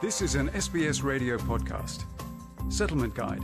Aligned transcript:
This 0.00 0.22
is 0.22 0.34
an 0.34 0.48
SBS 0.52 1.04
radio 1.04 1.36
podcast. 1.36 2.04
Settlement 2.72 3.14
Guide. 3.14 3.42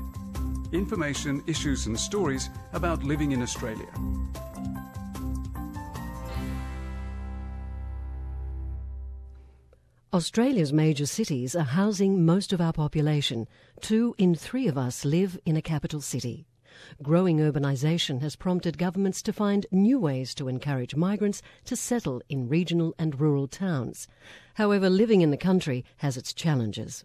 Information, 0.73 1.43
issues, 1.47 1.85
and 1.85 2.01
stories 2.01 2.49
about 2.73 3.05
living 3.05 3.33
in 3.33 3.43
Australia. 3.43 3.93
Australia's 10.15 10.73
major 10.73 11.05
cities 11.05 11.55
are 11.55 11.61
housing 11.61 12.25
most 12.25 12.55
of 12.55 12.63
our 12.63 12.73
population. 12.73 13.47
Two 13.83 14.15
in 14.17 14.35
three 14.35 14.67
of 14.67 14.79
us 14.79 15.05
live 15.05 15.39
in 15.45 15.59
a 15.59 15.63
capital 15.63 16.01
city. 16.01 16.47
Growing 17.03 17.39
urbanisation 17.39 18.21
has 18.21 18.37
prompted 18.37 18.79
governments 18.79 19.23
to 19.23 19.33
find 19.33 19.67
new 19.71 19.99
ways 19.99 20.35
to 20.35 20.49
encourage 20.49 20.95
migrants 20.95 21.43
to 21.65 21.77
settle 21.77 22.23
in 22.29 22.49
regional 22.49 22.95
and 22.99 23.21
rural 23.21 23.49
towns. 23.49 24.09
However, 24.55 24.89
living 24.89 25.21
in 25.21 25.31
the 25.31 25.37
country 25.37 25.85
has 25.99 26.17
its 26.17 26.33
challenges. 26.33 27.05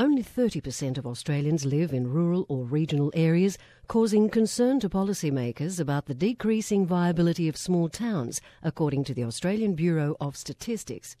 Only 0.00 0.22
30% 0.22 0.96
of 0.96 1.06
Australians 1.08 1.64
live 1.64 1.92
in 1.92 2.12
rural 2.12 2.46
or 2.48 2.64
regional 2.64 3.10
areas, 3.14 3.58
causing 3.88 4.28
concern 4.28 4.78
to 4.78 4.88
policymakers 4.88 5.80
about 5.80 6.06
the 6.06 6.14
decreasing 6.14 6.86
viability 6.86 7.48
of 7.48 7.56
small 7.56 7.88
towns, 7.88 8.40
according 8.62 9.02
to 9.04 9.14
the 9.14 9.24
Australian 9.24 9.74
Bureau 9.74 10.16
of 10.20 10.36
Statistics. 10.36 11.16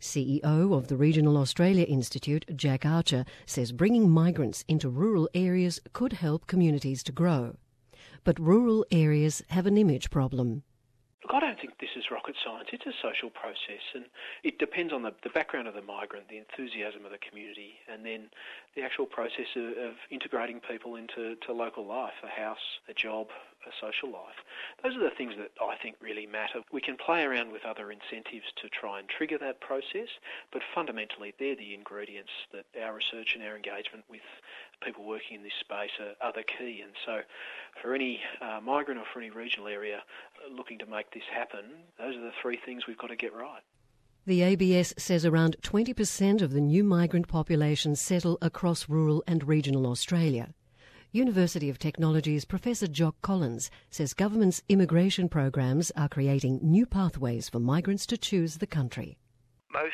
CEO 0.00 0.76
of 0.76 0.88
the 0.88 0.96
Regional 0.96 1.36
Australia 1.36 1.84
Institute, 1.84 2.44
Jack 2.54 2.84
Archer, 2.84 3.24
says 3.46 3.72
bringing 3.72 4.10
migrants 4.10 4.64
into 4.68 4.88
rural 4.88 5.28
areas 5.34 5.80
could 5.92 6.14
help 6.14 6.46
communities 6.46 7.02
to 7.04 7.12
grow. 7.12 7.56
But 8.24 8.38
rural 8.38 8.84
areas 8.90 9.42
have 9.48 9.66
an 9.66 9.76
image 9.76 10.10
problem. 10.10 10.62
Look, 11.24 11.32
I 11.32 11.40
don't 11.40 11.58
think 11.58 11.78
this 11.80 11.96
is 11.96 12.04
rocket 12.10 12.36
science. 12.44 12.68
It's 12.70 12.84
a 12.84 12.92
social 13.00 13.30
process, 13.30 13.80
and 13.94 14.04
it 14.42 14.58
depends 14.58 14.92
on 14.92 15.02
the, 15.02 15.12
the 15.22 15.30
background 15.30 15.66
of 15.68 15.74
the 15.74 15.80
migrant, 15.80 16.28
the 16.28 16.36
enthusiasm 16.36 17.06
of 17.06 17.12
the 17.12 17.18
community, 17.18 17.80
and 17.90 18.04
then 18.04 18.28
the 18.76 18.82
actual 18.82 19.06
process 19.06 19.46
of, 19.56 19.64
of 19.64 19.94
integrating 20.10 20.60
people 20.60 20.96
into 20.96 21.36
to 21.46 21.52
local 21.52 21.86
life, 21.86 22.14
a 22.22 22.40
house, 22.40 22.80
a 22.88 22.94
job, 22.94 23.28
a 23.66 23.72
social 23.80 24.10
life. 24.10 24.36
Those 24.82 24.96
are 24.96 25.02
the 25.02 25.14
things 25.16 25.34
that 25.38 25.50
I 25.62 25.76
think 25.76 25.96
really 26.00 26.26
matter. 26.26 26.60
We 26.72 26.80
can 26.80 26.96
play 26.96 27.22
around 27.22 27.52
with 27.52 27.64
other 27.64 27.90
incentives 27.90 28.46
to 28.60 28.68
try 28.68 28.98
and 28.98 29.08
trigger 29.08 29.38
that 29.38 29.60
process, 29.60 30.08
but 30.52 30.62
fundamentally 30.74 31.34
they're 31.38 31.56
the 31.56 31.74
ingredients 31.74 32.32
that 32.52 32.66
our 32.82 32.94
research 32.94 33.34
and 33.34 33.44
our 33.44 33.56
engagement 33.56 34.04
with 34.10 34.26
people 34.82 35.04
working 35.04 35.36
in 35.36 35.42
this 35.42 35.56
space 35.60 35.92
are, 36.00 36.14
are 36.20 36.32
the 36.32 36.44
key. 36.44 36.82
And 36.82 36.92
so 37.06 37.20
for 37.80 37.94
any 37.94 38.20
uh, 38.40 38.60
migrant 38.62 39.00
or 39.00 39.04
for 39.12 39.20
any 39.20 39.30
regional 39.30 39.68
area 39.68 40.02
looking 40.50 40.78
to 40.78 40.86
make 40.86 41.10
this 41.12 41.24
happen, 41.32 41.64
those 41.98 42.16
are 42.16 42.20
the 42.20 42.32
three 42.42 42.58
things 42.64 42.86
we've 42.86 42.98
got 42.98 43.08
to 43.08 43.16
get 43.16 43.34
right. 43.34 43.62
The 44.26 44.40
ABS 44.40 44.94
says 44.96 45.26
around 45.26 45.56
20% 45.60 46.40
of 46.40 46.54
the 46.54 46.60
new 46.62 46.82
migrant 46.82 47.28
population 47.28 47.94
settle 47.94 48.38
across 48.40 48.88
rural 48.88 49.22
and 49.26 49.46
regional 49.46 49.86
Australia. 49.86 50.54
University 51.12 51.68
of 51.68 51.78
Technology's 51.78 52.46
Professor 52.46 52.86
Jock 52.86 53.20
Collins 53.20 53.70
says 53.90 54.14
government's 54.14 54.62
immigration 54.70 55.28
programs 55.28 55.92
are 55.94 56.08
creating 56.08 56.58
new 56.62 56.86
pathways 56.86 57.50
for 57.50 57.58
migrants 57.58 58.06
to 58.06 58.16
choose 58.16 58.56
the 58.56 58.66
country. 58.66 59.18
Most 59.70 59.92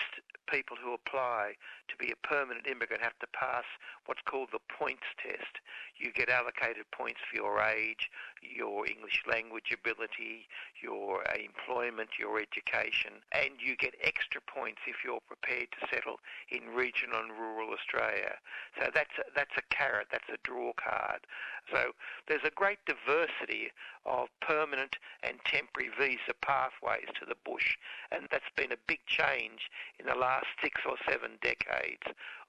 people 0.48 0.77
who 0.81 0.94
apply 0.94 1.55
to 1.91 1.97
be 1.99 2.13
a 2.13 2.27
permanent 2.27 2.67
immigrant 2.67 3.03
have 3.03 3.19
to 3.19 3.27
pass 3.35 3.65
what's 4.07 4.23
called 4.23 4.49
the 4.53 4.63
points 4.71 5.07
test. 5.19 5.59
You 5.99 6.13
get 6.13 6.31
allocated 6.31 6.87
points 6.93 7.21
for 7.29 7.37
your 7.37 7.61
age, 7.61 8.11
your 8.41 8.87
English 8.87 9.23
language 9.27 9.75
ability, 9.75 10.49
your 10.83 11.27
uh, 11.29 11.37
employment, 11.37 12.17
your 12.19 12.39
education, 12.41 13.21
and 13.33 13.59
you 13.59 13.77
get 13.77 13.95
extra 14.03 14.41
points 14.41 14.81
if 14.87 15.05
you're 15.05 15.21
prepared 15.27 15.69
to 15.75 15.87
settle 15.93 16.21
in 16.51 16.75
regional 16.75 17.21
and 17.21 17.33
rural 17.33 17.75
Australia. 17.75 18.39
So 18.79 18.91
that's 18.95 19.15
a, 19.19 19.25
that's 19.34 19.56
a 19.59 19.75
carrot, 19.75 20.09
that's 20.11 20.31
a 20.33 20.39
draw 20.43 20.73
card. 20.79 21.27
So 21.73 21.93
there's 22.29 22.47
a 22.47 22.55
great 22.55 22.79
diversity 22.87 23.71
of 24.06 24.29
permanent 24.41 24.97
and 25.23 25.37
temporary 25.45 25.91
visa 25.99 26.34
pathways 26.41 27.11
to 27.21 27.27
the 27.27 27.37
bush, 27.45 27.77
and 28.11 28.27
that's 28.31 28.49
been 28.56 28.73
a 28.73 28.87
big 28.87 29.00
change 29.06 29.71
in 29.99 30.06
the 30.06 30.15
last 30.15 30.47
six 30.62 30.81
or 30.87 30.97
seven 31.09 31.33
decades 31.43 31.80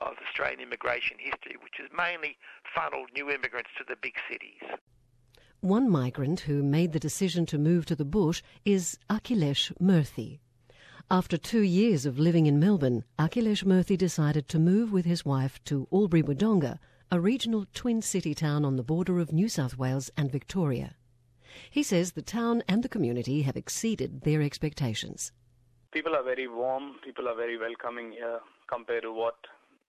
of 0.01 0.15
Australian 0.27 0.59
immigration 0.59 1.17
history, 1.19 1.55
which 1.63 1.75
has 1.77 1.89
mainly 1.95 2.37
funneled 2.75 3.09
new 3.13 3.29
immigrants 3.29 3.69
to 3.77 3.83
the 3.87 3.95
big 4.01 4.15
cities. 4.29 4.61
One 5.61 5.89
migrant 5.89 6.41
who 6.41 6.63
made 6.63 6.91
the 6.91 6.99
decision 6.99 7.45
to 7.47 7.57
move 7.57 7.85
to 7.85 7.95
the 7.95 8.05
bush 8.05 8.41
is 8.65 8.97
Akhilesh 9.09 9.71
Murthy. 9.79 10.39
After 11.09 11.37
two 11.37 11.61
years 11.61 12.05
of 12.05 12.17
living 12.17 12.47
in 12.47 12.59
Melbourne, 12.59 13.03
Akhilesh 13.19 13.63
Murthy 13.63 13.97
decided 13.97 14.47
to 14.47 14.59
move 14.59 14.91
with 14.91 15.05
his 15.05 15.25
wife 15.25 15.63
to 15.65 15.87
Albury 15.91 16.23
Wodonga, 16.23 16.79
a 17.11 17.19
regional 17.19 17.65
twin 17.73 18.01
city 18.01 18.33
town 18.33 18.65
on 18.65 18.75
the 18.75 18.83
border 18.83 19.19
of 19.19 19.31
New 19.31 19.49
South 19.49 19.77
Wales 19.77 20.09
and 20.17 20.31
Victoria. 20.31 20.95
He 21.69 21.83
says 21.83 22.13
the 22.13 22.21
town 22.21 22.63
and 22.67 22.81
the 22.81 22.89
community 22.89 23.41
have 23.41 23.57
exceeded 23.57 24.21
their 24.21 24.41
expectations. 24.41 25.33
People 25.91 26.15
are 26.15 26.23
very 26.23 26.47
warm, 26.47 26.95
people 27.03 27.27
are 27.27 27.35
very 27.35 27.57
welcoming 27.57 28.13
here 28.13 28.39
compared 28.71 29.03
to 29.03 29.11
what 29.11 29.35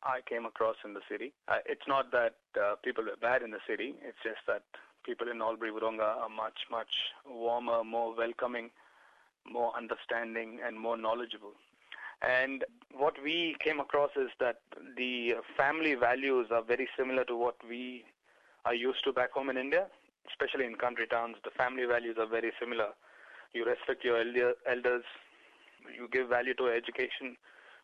I 0.03 0.21
came 0.29 0.47
across 0.47 0.77
in 0.85 0.95
the 0.95 1.01
city. 1.09 1.33
Uh, 1.49 1.59
it's 1.67 1.87
not 1.87 2.11
that 2.13 2.35
uh, 2.61 2.75
people 2.83 3.05
are 3.09 3.17
bad 3.21 3.43
in 3.43 3.51
the 3.51 3.61
city, 3.69 3.95
it's 4.03 4.19
just 4.23 4.41
that 4.47 4.63
people 5.05 5.29
in 5.29 5.41
Albury 5.41 5.71
Wodonga 5.71 6.17
are 6.23 6.29
much, 6.29 6.67
much 6.71 6.93
warmer, 7.29 7.85
more 7.85 8.15
welcoming, 8.15 8.71
more 9.51 9.73
understanding, 9.77 10.61
and 10.65 10.79
more 10.79 10.97
knowledgeable. 10.97 11.53
And 12.23 12.65
what 12.97 13.15
we 13.23 13.57
came 13.59 13.81
across 13.81 14.11
is 14.17 14.31
that 14.39 14.61
the 14.97 15.35
family 15.57 15.95
values 15.95 16.49
are 16.53 16.63
very 16.63 16.89
similar 16.97 17.25
to 17.25 17.37
what 17.37 17.57
we 17.69 18.05
are 18.65 18.75
used 18.75 19.03
to 19.05 19.13
back 19.13 19.33
home 19.33 19.51
in 19.51 19.57
India, 19.57 19.87
especially 20.31 20.67
in 20.67 20.77
country 20.77 21.07
towns. 21.09 21.37
The 21.45 21.51
family 21.51 21.85
values 21.85 22.17
are 22.21 22.27
very 22.27 22.53
similar. 22.61 22.91
You 23.53 23.65
respect 23.65 24.05
your 24.05 24.21
elder, 24.21 24.55
elders, 24.67 25.05
you 25.97 26.09
give 26.13 26.29
value 26.29 26.55
to 26.55 26.69
education, 26.69 27.37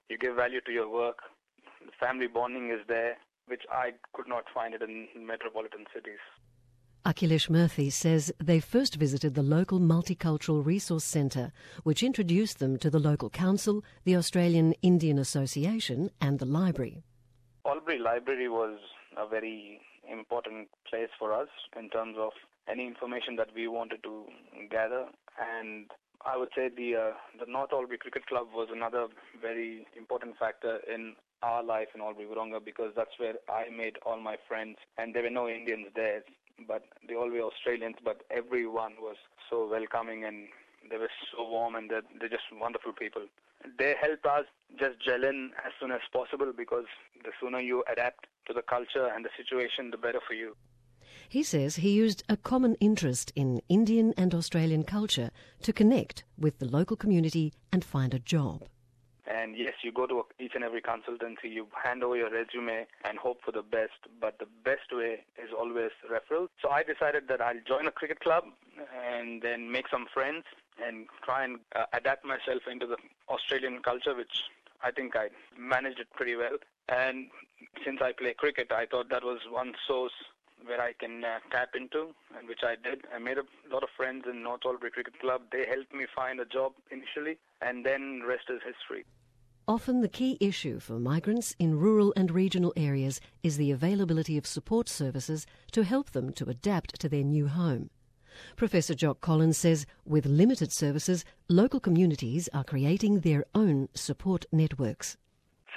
you 0.08 0.18
give 0.18 0.36
value 0.36 0.60
to 0.62 0.72
your 0.72 0.88
work. 0.90 1.18
The 1.84 1.92
family 1.98 2.26
bonding 2.26 2.70
is 2.70 2.86
there, 2.88 3.16
which 3.46 3.62
I 3.70 3.92
could 4.12 4.28
not 4.28 4.44
find 4.52 4.74
it 4.74 4.82
in 4.82 5.08
metropolitan 5.26 5.84
cities. 5.94 6.18
Akhilesh 7.06 7.48
Murthy 7.48 7.90
says 7.90 8.32
they 8.38 8.60
first 8.60 8.96
visited 8.96 9.34
the 9.34 9.42
local 9.42 9.80
Multicultural 9.80 10.64
Resource 10.64 11.04
Centre, 11.04 11.52
which 11.82 12.02
introduced 12.02 12.58
them 12.58 12.76
to 12.78 12.90
the 12.90 12.98
local 12.98 13.30
council, 13.30 13.82
the 14.04 14.16
Australian 14.16 14.74
Indian 14.82 15.18
Association, 15.18 16.10
and 16.20 16.38
the 16.38 16.44
library. 16.44 17.02
Albury 17.64 17.98
Library 17.98 18.48
was 18.48 18.78
a 19.16 19.26
very 19.26 19.80
important 20.10 20.68
place 20.90 21.08
for 21.18 21.32
us 21.32 21.48
in 21.78 21.88
terms 21.90 22.16
of 22.18 22.32
any 22.70 22.86
information 22.86 23.36
that 23.36 23.48
we 23.54 23.68
wanted 23.68 24.02
to 24.02 24.26
gather, 24.70 25.06
and 25.40 25.90
I 26.24 26.36
would 26.36 26.48
say 26.54 26.68
the 26.68 26.96
uh, 26.96 27.12
the 27.38 27.50
North 27.50 27.72
Albury 27.72 27.98
Cricket 27.98 28.26
Club 28.26 28.48
was 28.54 28.68
another 28.72 29.06
very 29.40 29.86
important 29.96 30.36
factor 30.38 30.80
in 30.92 31.14
our 31.42 31.62
life 31.62 31.88
in 31.94 32.00
Albury 32.00 32.26
Wodonga 32.26 32.64
because 32.64 32.92
that's 32.96 33.18
where 33.18 33.34
I 33.48 33.70
made 33.70 33.96
all 34.04 34.20
my 34.20 34.36
friends, 34.48 34.76
and 34.98 35.14
there 35.14 35.22
were 35.22 35.30
no 35.30 35.48
Indians 35.48 35.86
there 35.94 36.22
but 36.66 36.84
they 37.06 37.14
all 37.14 37.30
were 37.30 37.42
Australians, 37.42 37.96
but 38.04 38.22
everyone 38.30 38.94
was 39.00 39.16
so 39.50 39.68
welcoming 39.68 40.24
and 40.24 40.48
they 40.90 40.96
were 40.96 41.10
so 41.32 41.48
warm 41.48 41.74
and 41.74 41.90
they're, 41.90 42.02
they're 42.18 42.28
just 42.28 42.44
wonderful 42.52 42.92
people. 42.92 43.22
They 43.78 43.94
help 44.00 44.24
us 44.24 44.46
just 44.78 45.02
gel 45.04 45.24
in 45.24 45.50
as 45.64 45.72
soon 45.80 45.90
as 45.90 46.00
possible 46.12 46.52
because 46.56 46.86
the 47.24 47.30
sooner 47.40 47.60
you 47.60 47.84
adapt 47.90 48.26
to 48.46 48.54
the 48.54 48.62
culture 48.62 49.06
and 49.14 49.24
the 49.24 49.30
situation, 49.36 49.90
the 49.90 49.98
better 49.98 50.20
for 50.26 50.34
you. 50.34 50.56
He 51.28 51.42
says 51.42 51.76
he 51.76 51.90
used 51.90 52.22
a 52.28 52.36
common 52.36 52.74
interest 52.76 53.32
in 53.36 53.60
Indian 53.68 54.14
and 54.16 54.34
Australian 54.34 54.84
culture 54.84 55.30
to 55.62 55.72
connect 55.72 56.24
with 56.38 56.58
the 56.58 56.66
local 56.66 56.96
community 56.96 57.52
and 57.72 57.84
find 57.84 58.14
a 58.14 58.18
job. 58.18 58.64
And 59.26 59.56
yes, 59.58 59.74
you 59.82 59.92
go 59.92 60.06
to 60.06 60.24
each 60.40 60.52
and 60.54 60.64
every 60.64 60.80
consultancy, 60.80 61.52
you 61.52 61.66
hand 61.84 62.02
over 62.02 62.16
your 62.16 62.30
resume 62.30 62.86
and 63.04 63.18
hope 63.18 63.40
for 63.44 63.52
the 63.52 63.62
best, 63.62 63.92
but 64.20 64.38
the 64.38 64.46
best 64.64 64.90
way 64.90 65.24
is 65.36 65.50
always 65.56 65.90
referral. 66.10 66.48
So 66.62 66.70
I 66.70 66.82
decided 66.82 67.28
that 67.28 67.42
I'll 67.42 67.60
join 67.66 67.86
a 67.86 67.90
cricket 67.90 68.20
club 68.20 68.44
and 69.06 69.42
then 69.42 69.70
make 69.70 69.88
some 69.90 70.06
friends 70.12 70.44
and 70.82 71.06
try 71.24 71.44
and 71.44 71.58
uh, 71.76 71.84
adapt 71.92 72.24
myself 72.24 72.62
into 72.70 72.86
the 72.86 72.96
Australian 73.28 73.82
culture, 73.82 74.14
which 74.14 74.44
I 74.82 74.92
think 74.92 75.14
I 75.14 75.28
managed 75.58 76.00
it 76.00 76.08
pretty 76.14 76.36
well. 76.36 76.56
And 76.88 77.28
since 77.84 78.00
I 78.00 78.12
play 78.12 78.32
cricket, 78.32 78.72
I 78.72 78.86
thought 78.86 79.10
that 79.10 79.24
was 79.24 79.40
one 79.50 79.74
source 79.86 80.12
where 80.64 80.80
I 80.80 80.92
can 80.92 81.24
uh, 81.24 81.38
tap 81.50 81.70
into, 81.74 82.14
and 82.36 82.48
which 82.48 82.60
I 82.62 82.74
did. 82.76 83.04
I 83.14 83.18
made 83.18 83.38
a 83.38 83.44
lot 83.72 83.82
of 83.82 83.88
friends 83.96 84.24
in 84.30 84.42
North 84.42 84.60
Albury 84.66 84.90
Cricket 84.90 85.18
Club. 85.20 85.42
They 85.52 85.66
helped 85.66 85.94
me 85.94 86.06
find 86.14 86.40
a 86.40 86.44
job 86.44 86.72
initially, 86.90 87.38
and 87.60 87.84
then 87.84 88.22
rest 88.26 88.44
is 88.48 88.60
history. 88.64 89.04
Often 89.66 90.00
the 90.00 90.08
key 90.08 90.38
issue 90.40 90.80
for 90.80 90.98
migrants 90.98 91.54
in 91.58 91.78
rural 91.78 92.14
and 92.16 92.30
regional 92.30 92.72
areas 92.74 93.20
is 93.42 93.58
the 93.58 93.70
availability 93.70 94.38
of 94.38 94.46
support 94.46 94.88
services 94.88 95.46
to 95.72 95.84
help 95.84 96.12
them 96.12 96.32
to 96.34 96.48
adapt 96.48 96.98
to 97.00 97.08
their 97.08 97.22
new 97.22 97.48
home. 97.48 97.90
Professor 98.56 98.94
Jock 98.94 99.20
Collins 99.20 99.58
says 99.58 99.84
with 100.06 100.24
limited 100.24 100.72
services, 100.72 101.24
local 101.48 101.80
communities 101.80 102.48
are 102.54 102.64
creating 102.64 103.20
their 103.20 103.44
own 103.54 103.88
support 103.94 104.46
networks. 104.50 105.18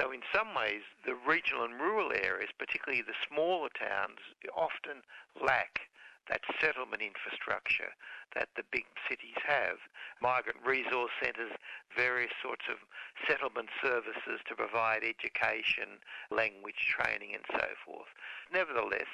So, 0.02 0.10
in 0.10 0.26
some 0.34 0.56
ways, 0.58 0.82
the 1.06 1.14
regional 1.14 1.64
and 1.64 1.80
rural 1.80 2.10
areas, 2.12 2.50
particularly 2.58 3.04
the 3.06 3.14
smaller 3.30 3.70
towns, 3.70 4.18
often 4.58 5.06
lack 5.38 5.82
that 6.28 6.42
settlement 6.60 7.04
infrastructure 7.06 7.94
that 8.34 8.50
the 8.58 8.66
big 8.72 8.90
cities 9.08 9.38
have. 9.46 9.78
Migrant 10.20 10.58
resource 10.66 11.12
centres, 11.22 11.52
various 11.96 12.34
sorts 12.42 12.66
of 12.66 12.82
settlement 13.30 13.70
services 13.78 14.42
to 14.50 14.56
provide 14.56 15.04
education, 15.06 16.02
language 16.32 16.82
training, 16.90 17.38
and 17.38 17.46
so 17.54 17.68
forth. 17.86 18.10
Nevertheless, 18.52 19.12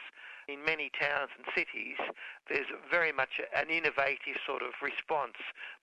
in 0.47 0.63
many 0.63 0.89
towns 0.97 1.29
and 1.35 1.45
cities, 1.53 1.97
there's 2.49 2.67
very 2.89 3.11
much 3.11 3.41
an 3.55 3.69
innovative 3.69 4.39
sort 4.45 4.61
of 4.61 4.71
response 4.81 5.35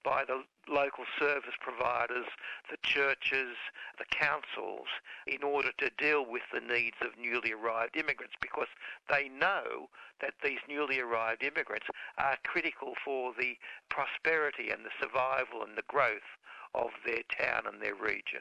by 0.02 0.24
the 0.24 0.42
local 0.68 1.04
service 1.18 1.54
providers, 1.60 2.26
the 2.70 2.78
churches, 2.82 3.56
the 3.98 4.06
councils, 4.10 4.88
in 5.26 5.42
order 5.42 5.70
to 5.78 5.90
deal 5.98 6.24
with 6.24 6.42
the 6.52 6.60
needs 6.60 6.96
of 7.02 7.18
newly 7.20 7.52
arrived 7.52 7.96
immigrants 7.96 8.34
because 8.40 8.68
they 9.10 9.28
know 9.28 9.88
that 10.20 10.34
these 10.42 10.60
newly 10.68 10.98
arrived 10.98 11.42
immigrants 11.42 11.86
are 12.18 12.38
critical 12.44 12.94
for 13.04 13.32
the 13.38 13.56
prosperity 13.90 14.70
and 14.70 14.84
the 14.84 14.96
survival 15.00 15.62
and 15.62 15.76
the 15.76 15.88
growth 15.88 16.40
of 16.74 16.90
their 17.04 17.22
town 17.38 17.64
and 17.66 17.82
their 17.82 17.94
region. 17.94 18.40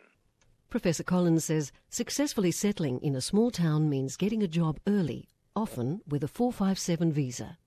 Professor 0.70 1.04
Collins 1.04 1.46
says 1.46 1.72
successfully 1.90 2.52
settling 2.52 3.00
in 3.02 3.16
a 3.16 3.22
small 3.22 3.52
town 3.52 3.90
means 3.90 4.18
getting 4.18 4.42
a 4.42 4.48
job 4.48 4.80
early 4.88 5.28
often 5.55 6.01
with 6.07 6.23
a 6.23 6.27
457 6.27 7.11
visa. 7.11 7.57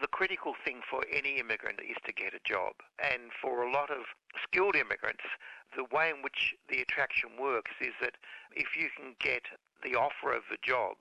The 0.00 0.08
critical 0.08 0.54
thing 0.64 0.80
for 0.88 1.04
any 1.12 1.38
immigrant 1.38 1.80
is 1.80 1.96
to 2.06 2.12
get 2.12 2.34
a 2.34 2.40
job. 2.44 2.74
And 2.98 3.30
for 3.40 3.62
a 3.62 3.70
lot 3.70 3.90
of 3.90 4.04
skilled 4.42 4.74
immigrants, 4.74 5.24
the 5.76 5.84
way 5.94 6.10
in 6.10 6.22
which 6.22 6.54
the 6.68 6.80
attraction 6.80 7.30
works 7.40 7.72
is 7.80 7.94
that 8.00 8.16
if 8.50 8.76
you 8.76 8.88
can 8.96 9.14
get 9.20 9.42
the 9.82 9.94
offer 9.94 10.32
of 10.32 10.42
a 10.52 10.66
job, 10.66 10.96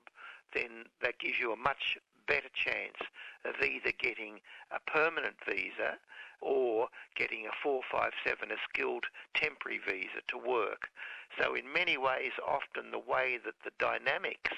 then 0.54 0.86
that 1.02 1.20
gives 1.20 1.40
you 1.40 1.52
a 1.52 1.58
much 1.58 1.98
better 2.28 2.50
chance 2.54 2.98
of 3.46 3.56
either 3.62 3.92
getting 4.00 4.40
a 4.72 4.80
permanent 4.80 5.36
visa 5.48 5.98
or 6.42 6.88
getting 7.16 7.46
a 7.46 7.56
457, 7.64 8.52
a 8.52 8.56
skilled 8.70 9.06
temporary 9.34 9.80
visa 9.80 10.22
to 10.28 10.38
work. 10.38 10.90
So 11.40 11.56
in 11.56 11.72
many 11.72 11.98
ways, 11.98 12.34
often 12.46 12.92
the 12.92 13.00
way 13.00 13.40
that 13.46 13.56
the 13.64 13.72
dynamics 13.80 14.54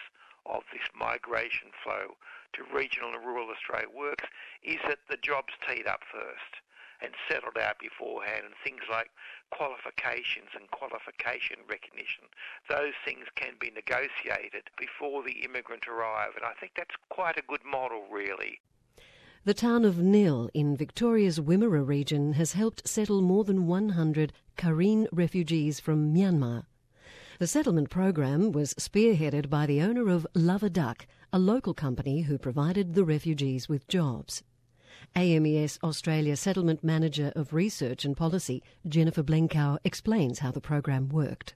of 0.45 0.63
this 0.71 0.87
migration 0.95 1.69
flow 1.83 2.15
to 2.53 2.63
regional 2.75 3.13
and 3.13 3.25
rural 3.25 3.49
Australia 3.49 3.89
works 3.93 4.25
is 4.63 4.79
that 4.87 4.99
the 5.09 5.17
jobs 5.17 5.53
teed 5.67 5.87
up 5.87 6.01
first 6.11 6.61
and 7.01 7.13
settled 7.29 7.57
out 7.57 7.79
beforehand 7.79 8.45
and 8.45 8.55
things 8.63 8.81
like 8.89 9.09
qualifications 9.51 10.49
and 10.55 10.71
qualification 10.71 11.57
recognition. 11.67 12.23
Those 12.69 12.93
things 13.03 13.27
can 13.35 13.53
be 13.59 13.71
negotiated 13.71 14.69
before 14.77 15.23
the 15.23 15.43
immigrant 15.43 15.87
arrive 15.87 16.31
and 16.35 16.45
I 16.45 16.53
think 16.59 16.73
that's 16.77 16.95
quite 17.09 17.37
a 17.37 17.47
good 17.47 17.65
model 17.65 18.05
really. 18.09 18.59
The 19.45 19.53
town 19.53 19.83
of 19.83 19.97
Nhill 19.97 20.49
in 20.53 20.77
Victoria's 20.77 21.39
Wimmera 21.39 21.85
region 21.85 22.33
has 22.33 22.53
helped 22.53 22.87
settle 22.87 23.21
more 23.21 23.43
than 23.43 23.67
100 23.67 24.31
Karen 24.55 25.07
refugees 25.11 25.81
from 25.81 26.13
Myanmar. 26.13 26.63
The 27.39 27.47
settlement 27.47 27.89
program 27.89 28.51
was 28.51 28.75
spearheaded 28.75 29.49
by 29.49 29.65
the 29.65 29.81
owner 29.81 30.07
of 30.09 30.27
Luv-a-Duck, 30.35 31.07
a 31.31 31.39
local 31.39 31.73
company 31.73 32.21
who 32.21 32.37
provided 32.37 32.93
the 32.93 33.03
refugees 33.03 33.67
with 33.67 33.87
jobs. 33.87 34.43
AMES 35.15 35.79
Australia 35.83 36.35
Settlement 36.35 36.83
Manager 36.83 37.33
of 37.35 37.51
Research 37.51 38.05
and 38.05 38.15
Policy, 38.15 38.61
Jennifer 38.87 39.23
Blencow, 39.23 39.79
explains 39.83 40.39
how 40.39 40.51
the 40.51 40.61
program 40.61 41.09
worked. 41.09 41.55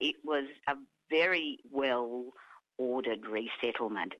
It 0.00 0.16
was 0.24 0.48
a 0.66 0.74
very 1.08 1.58
well 1.70 2.32
ordered 2.76 3.24
resettlement 3.26 4.14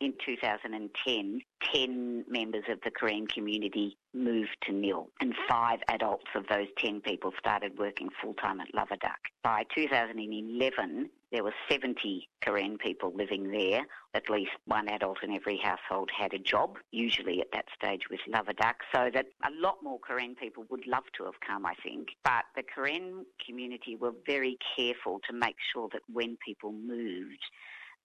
in 0.00 0.14
2010, 0.24 1.40
10 1.74 2.24
members 2.26 2.64
of 2.70 2.80
the 2.82 2.90
Karen 2.90 3.26
community 3.26 3.98
moved 4.14 4.56
to 4.62 4.72
Nhill, 4.72 5.08
and 5.20 5.34
five 5.48 5.80
adults 5.88 6.26
of 6.34 6.46
those 6.48 6.68
10 6.78 7.02
people 7.02 7.32
started 7.38 7.78
working 7.78 8.08
full 8.20 8.34
time 8.34 8.60
at 8.60 8.74
Luv-a-Duck. 8.74 9.18
By 9.44 9.64
2011, 9.74 11.10
there 11.30 11.44
were 11.44 11.52
70 11.70 12.28
Karen 12.40 12.78
people 12.78 13.12
living 13.14 13.50
there. 13.50 13.82
At 14.14 14.30
least 14.30 14.50
one 14.64 14.88
adult 14.88 15.18
in 15.22 15.32
every 15.32 15.60
household 15.62 16.10
had 16.18 16.32
a 16.32 16.38
job, 16.38 16.78
usually 16.90 17.40
at 17.40 17.52
that 17.52 17.66
stage 17.76 18.02
with 18.10 18.20
Luv-a-Duck, 18.26 18.76
so 18.94 19.10
that 19.12 19.26
a 19.44 19.50
lot 19.60 19.76
more 19.82 20.00
Karen 20.00 20.34
people 20.34 20.64
would 20.70 20.86
love 20.86 21.04
to 21.18 21.24
have 21.24 21.40
come, 21.46 21.66
I 21.66 21.74
think. 21.82 22.08
But 22.24 22.44
the 22.56 22.62
Karen 22.62 23.26
community 23.46 23.96
were 23.96 24.14
very 24.26 24.56
careful 24.76 25.20
to 25.28 25.36
make 25.36 25.56
sure 25.72 25.88
that 25.92 26.02
when 26.10 26.38
people 26.44 26.72
moved, 26.72 27.44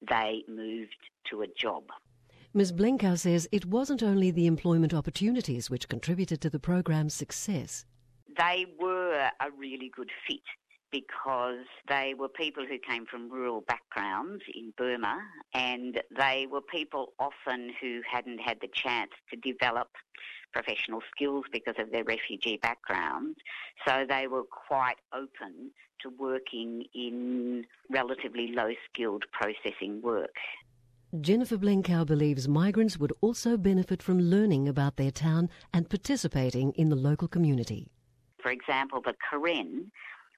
they 0.08 0.44
moved 0.48 0.98
to 1.30 1.42
a 1.42 1.48
job. 1.48 1.84
Ms. 2.54 2.72
Blencow 2.72 3.18
says 3.18 3.50
it 3.52 3.66
wasn't 3.66 4.02
only 4.02 4.32
the 4.32 4.48
employment 4.48 4.94
opportunities 4.94 5.70
which 5.70 5.90
contributed 5.90 6.40
to 6.42 6.50
the 6.50 6.60
program's 6.60 7.14
success. 7.14 7.86
They 8.38 8.66
were 8.80 9.30
a 9.40 9.52
really 9.58 9.92
good 9.94 10.10
fit 10.28 10.42
because 10.92 11.66
they 11.90 12.14
were 12.18 12.30
people 12.30 12.66
who 12.66 12.78
came 12.78 13.06
from 13.06 13.30
rural 13.30 13.62
backgrounds 13.68 14.44
in 14.54 14.74
Burma 14.78 15.18
and 15.54 16.02
they 16.18 16.48
were 16.50 16.62
people 16.62 17.14
often 17.20 17.74
who 17.82 18.00
hadn't 18.10 18.40
had 18.40 18.60
the 18.62 18.70
chance 18.74 19.12
to 19.30 19.36
develop 19.36 19.90
professional 20.54 21.02
skills 21.14 21.44
because 21.52 21.76
of 21.78 21.92
their 21.92 22.06
refugee 22.06 22.58
backgrounds. 22.62 23.38
So 23.86 24.06
they 24.08 24.28
were 24.28 24.44
quite 24.44 24.96
open 25.14 25.72
to 26.02 26.10
working 26.18 26.86
in 26.94 27.66
relatively 27.90 28.54
low 28.54 28.72
skilled 28.90 29.26
processing 29.34 30.02
work. 30.02 30.36
Jennifer 31.22 31.58
Blencow 31.58 32.06
believes 32.06 32.48
migrants 32.48 33.00
would 33.00 33.14
also 33.22 33.58
benefit 33.58 34.04
from 34.04 34.20
learning 34.20 34.68
about 34.68 34.98
their 34.98 35.12
town 35.12 35.50
and 35.74 35.90
participating 35.90 36.72
in 36.74 36.90
the 36.90 36.96
local 36.96 37.28
community. 37.28 37.88
For 38.42 38.52
example, 38.52 39.02
the 39.02 39.14
Karen 39.30 39.92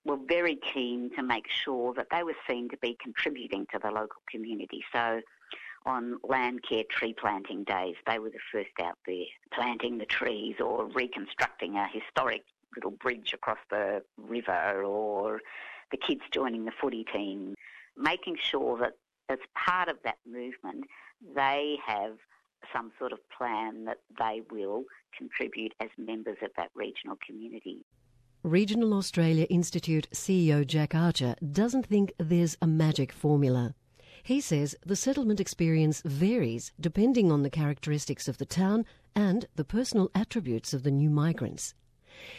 were 0.06 0.18
very 0.27 0.57
keen 0.74 1.09
to 1.15 1.24
make 1.24 1.45
sure 1.50 1.94
that 1.95 2.07
they 2.12 2.24
were 2.24 2.35
seen 2.47 2.69
to 2.69 2.77
be 2.77 2.97
contributing 3.01 3.65
to 3.74 3.79
the 3.79 3.89
local 3.89 4.21
community. 4.29 4.83
So 4.94 5.21
on 5.85 6.19
land 6.24 6.62
care 6.68 6.83
tree 6.89 7.13
planting 7.13 7.63
days, 7.63 7.95
they 8.06 8.19
were 8.19 8.30
the 8.30 8.39
first 8.51 8.69
out 8.81 8.97
there 9.06 9.25
planting 9.53 9.97
the 9.97 10.06
trees 10.06 10.56
or 10.59 10.88
reconstructing 10.88 11.75
a 11.75 11.88
historic 11.88 12.44
little 12.75 12.91
bridge 12.91 13.33
across 13.33 13.59
the 13.69 14.04
river 14.18 14.83
or 14.83 15.42
the 15.92 15.97
kids 15.97 16.21
joining 16.31 16.66
the 16.66 16.71
footy 16.80 17.06
team, 17.11 17.56
making 17.97 18.37
sure 18.40 18.78
that 18.78 18.94
as 19.30 19.40
part 19.56 19.90
of 19.90 19.98
that 20.04 20.18
movement, 20.26 20.86
they 21.36 21.78
have 21.86 22.18
some 22.74 22.92
sort 23.00 23.12
of 23.12 23.19
plan 23.36 23.86
that 23.86 24.00
they 24.18 24.42
will 24.52 24.84
contribute 25.18 25.74
as 25.80 25.90
members 25.98 26.38
of 26.42 26.50
that 26.57 26.69
regional 26.76 27.18
community. 27.26 27.86
Regional 28.44 28.94
Australia 28.94 29.46
Institute 29.46 30.07
CEO 30.14 30.66
Jack 30.66 30.96
Archer 30.96 31.36
doesn't 31.52 31.86
think 31.86 32.14
there's 32.18 32.57
a 32.62 32.68
magic 32.68 33.12
formula. 33.12 33.74
He 34.24 34.42
says 34.42 34.76
the 34.86 34.96
settlement 34.96 35.40
experience 35.40 36.02
varies 36.06 36.72
depending 36.80 37.31
on 37.31 37.44
the 37.44 37.50
characteristics 37.50 38.28
of 38.28 38.38
the 38.38 38.46
town 38.46 38.86
and 39.16 39.48
the 39.56 39.64
personal 39.64 40.12
attributes 40.14 40.74
of 40.74 40.84
the 40.84 40.92
new 40.92 41.10
migrants. 41.10 41.74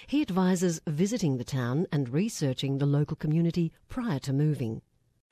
He 0.06 0.22
advises 0.22 0.80
visiting 0.86 1.36
the 1.36 1.44
town 1.44 1.86
and 1.92 2.08
researching 2.08 2.78
the 2.78 2.86
local 2.86 3.16
community 3.16 3.72
prior 3.88 4.18
to 4.20 4.32
moving. 4.32 4.82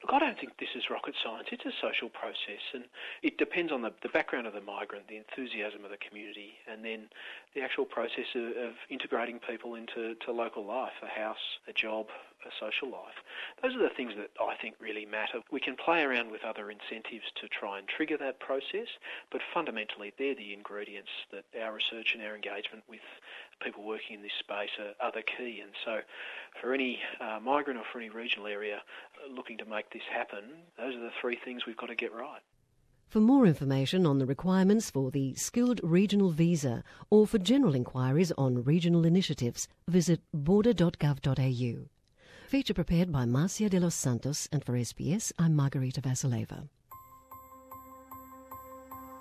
Look, 0.07 0.23
I 0.23 0.25
don't 0.25 0.39
think 0.39 0.57
this 0.61 0.69
is 0.77 0.85
rocket 0.89 1.17
science. 1.19 1.49
It's 1.51 1.67
a 1.67 1.75
social 1.83 2.09
process, 2.09 2.63
and 2.73 2.85
it 3.25 3.39
depends 3.39 3.73
on 3.73 3.83
the, 3.83 3.91
the 4.03 4.09
background 4.09 4.47
of 4.47 4.53
the 4.53 4.61
migrant, 4.61 5.09
the 5.09 5.17
enthusiasm 5.17 5.85
of 5.85 5.91
the 5.91 5.97
community, 5.97 6.55
and 6.71 6.85
then 6.85 7.09
the 7.57 7.63
actual 7.63 7.87
process 7.87 8.31
of, 8.37 8.55
of 8.57 8.73
integrating 8.89 9.41
people 9.41 9.75
into 9.75 10.15
to 10.15 10.31
local 10.31 10.65
life, 10.65 10.95
a 11.03 11.09
house, 11.09 11.59
a 11.67 11.73
job, 11.73 12.07
a 12.47 12.51
social 12.61 12.89
life. 12.89 13.19
Those 13.63 13.75
are 13.75 13.83
the 13.83 13.95
things 13.97 14.13
that 14.17 14.31
I 14.39 14.55
think 14.55 14.77
really 14.79 15.07
matter. 15.07 15.43
We 15.51 15.59
can 15.59 15.75
play 15.75 16.03
around 16.03 16.31
with 16.31 16.45
other 16.45 16.71
incentives 16.71 17.27
to 17.43 17.49
try 17.49 17.79
and 17.79 17.89
trigger 17.89 18.17
that 18.19 18.39
process, 18.39 18.87
but 19.33 19.41
fundamentally 19.53 20.13
they're 20.19 20.37
the 20.37 20.55
ingredients 20.55 21.11
that 21.33 21.43
our 21.61 21.75
research 21.75 22.15
and 22.15 22.23
our 22.23 22.37
engagement 22.37 22.85
with 22.89 23.03
people 23.63 23.85
working 23.85 24.17
in 24.17 24.23
this 24.23 24.33
space 24.41 24.71
are, 24.79 25.07
are 25.07 25.13
the 25.13 25.23
key. 25.23 25.61
And 25.63 25.73
so 25.85 25.99
for 26.61 26.75
any 26.75 26.99
uh, 27.21 27.39
migrant 27.41 27.79
or 27.79 27.85
for 27.93 27.99
any 27.99 28.11
regional 28.11 28.47
area 28.47 28.79
looking 29.35 29.59
to 29.59 29.65
make 29.65 29.91
this 29.91 30.03
happen, 30.13 30.45
those 30.79 30.95
are 30.95 31.01
the 31.01 31.11
three 31.21 31.39
things 31.45 31.67
we've 31.67 31.77
got 31.77 31.87
to 31.87 31.97
get 31.97 32.13
right. 32.13 32.41
For 33.09 33.21
more 33.21 33.47
information 33.47 34.05
on 34.05 34.19
the 34.19 34.27
requirements 34.27 34.91
for 34.91 35.11
the 35.11 35.35
Skilled 35.37 35.81
Regional 35.83 36.31
Visa 36.31 36.83
or 37.09 37.27
for 37.27 37.39
general 37.39 37.75
inquiries 37.75 38.33
on 38.37 38.65
regional 38.65 39.07
initiatives, 39.07 39.69
visit 39.87 40.21
border.gov.au. 40.35 41.89
Feature 42.49 42.75
prepared 42.75 43.13
by 43.13 43.25
Marcia 43.25 43.69
de 43.69 43.81
los 43.81 43.95
Santos 43.95 44.49
and 44.53 44.65
for 44.65 44.75
SBS, 44.75 45.33
I'm 45.39 45.55
Margarita 45.55 46.01
Vasileva. 46.01 46.69